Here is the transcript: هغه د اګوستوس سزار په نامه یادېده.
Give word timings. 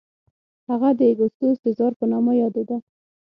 هغه 0.69 0.89
د 0.99 1.01
اګوستوس 1.11 1.55
سزار 1.65 1.91
په 1.99 2.05
نامه 2.11 2.31
یادېده. 2.41 2.77